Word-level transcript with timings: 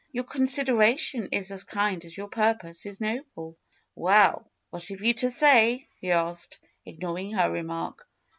^^Your 0.15 0.25
consideration 0.27 1.29
is 1.31 1.51
as 1.51 1.63
kind 1.63 2.03
as 2.03 2.17
your 2.17 2.27
purpose 2.27 2.87
is 2.87 2.99
noble." 2.99 3.55
^^Well! 3.95 4.45
What 4.71 4.87
have 4.87 5.01
you 5.01 5.13
to 5.13 5.29
say?" 5.29 5.87
he 5.99 6.11
asked, 6.11 6.59
ignoring 6.85 7.33
her 7.33 7.51
remark. 7.51 8.09